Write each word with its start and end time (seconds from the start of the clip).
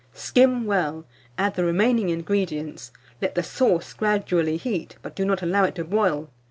Skim 0.15 0.65
well, 0.65 1.05
add 1.37 1.53
the 1.53 1.63
remaining 1.63 2.09
ingredients, 2.09 2.91
let 3.21 3.35
the 3.35 3.43
sauce 3.43 3.93
gradually 3.93 4.57
heat, 4.57 4.95
but 5.03 5.15
do 5.15 5.23
not 5.23 5.43
allow 5.43 5.63
it 5.63 5.75
to 5.75 5.83
boil. 5.83 6.31